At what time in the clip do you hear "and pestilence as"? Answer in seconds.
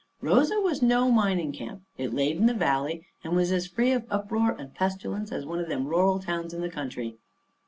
4.57-5.45